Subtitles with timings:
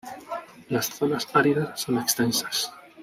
[0.69, 2.73] Las zonas áridas son extensas.